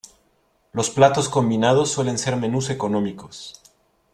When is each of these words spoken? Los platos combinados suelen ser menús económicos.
Los 0.73 0.89
platos 0.89 1.29
combinados 1.29 1.91
suelen 1.91 2.17
ser 2.17 2.35
menús 2.35 2.71
económicos. 2.71 3.61